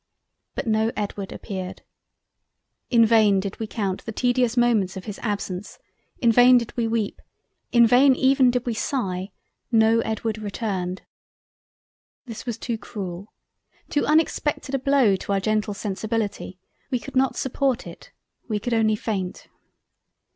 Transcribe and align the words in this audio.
But 0.55 0.65
no 0.65 0.91
Edward 0.97 1.31
appeared. 1.31 1.83
In 2.89 3.05
vain 3.05 3.39
did 3.39 3.59
we 3.59 3.67
count 3.67 4.03
the 4.03 4.11
tedious 4.11 4.57
moments 4.57 4.97
of 4.97 5.05
his 5.05 5.19
absence—in 5.19 6.31
vain 6.31 6.57
did 6.57 6.75
we 6.75 6.87
weep—in 6.87 7.85
vain 7.85 8.15
even 8.15 8.49
did 8.49 8.65
we 8.65 8.73
sigh—no 8.73 9.99
Edward 9.99 10.39
returned—. 10.39 11.03
This 12.25 12.47
was 12.47 12.57
too 12.57 12.79
cruel, 12.79 13.31
too 13.91 14.03
unexpected 14.07 14.73
a 14.73 14.79
Blow 14.79 15.15
to 15.17 15.33
our 15.33 15.39
Gentle 15.39 15.75
Sensibility—we 15.75 16.97
could 16.97 17.15
not 17.15 17.35
support 17.35 17.85
it—we 17.85 18.57
could 18.59 18.73
only 18.73 18.95
faint. 18.95 19.49